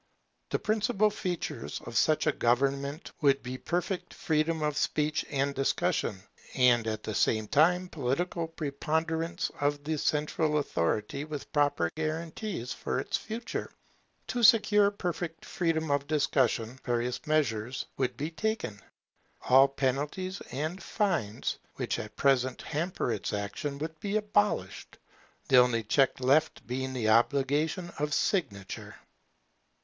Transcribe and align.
The 0.49 0.57
principal 0.57 1.11
features 1.11 1.79
of 1.85 1.95
such 1.95 2.25
a 2.25 2.31
government 2.31 3.11
would 3.21 3.43
be 3.43 3.59
perfect 3.59 4.15
freedom 4.15 4.63
of 4.63 4.75
speech 4.75 5.23
and 5.29 5.53
discussion, 5.53 6.23
and 6.55 6.87
at 6.87 7.03
the 7.03 7.13
same 7.13 7.47
time 7.47 7.87
political 7.87 8.47
preponderance 8.47 9.51
of 9.59 9.83
the 9.83 9.99
central 9.99 10.57
authority 10.57 11.23
with 11.23 11.53
proper 11.53 11.91
guarantees 11.93 12.73
for 12.73 12.97
its 12.99 13.15
purity. 13.19 13.71
To 14.25 14.41
secure 14.41 14.89
perfect 14.89 15.45
freedom 15.45 15.91
of 15.91 16.07
discussion, 16.07 16.79
various 16.83 17.27
measures 17.27 17.85
would 17.97 18.17
be 18.17 18.31
taken. 18.31 18.81
All 19.49 19.67
penalties 19.67 20.41
and 20.51 20.81
fines 20.81 21.59
which 21.75 21.99
at 21.99 22.15
present 22.17 22.63
hamper 22.63 23.11
its 23.11 23.33
action 23.33 23.77
would 23.77 23.99
be 23.99 24.17
abolished, 24.17 24.97
the 25.47 25.57
only 25.57 25.83
check 25.83 26.19
left 26.19 26.65
being 26.65 26.93
the 26.93 27.09
obligation 27.09 27.91
of 27.99 28.15
signature. 28.15 28.95